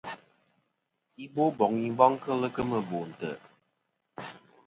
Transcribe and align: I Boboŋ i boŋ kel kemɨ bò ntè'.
I 1.23 1.25
Boboŋ 1.33 1.73
i 1.87 1.89
boŋ 1.97 2.13
kel 2.23 2.41
kemɨ 2.55 2.77
bò 2.89 2.99
ntè'. 3.09 3.39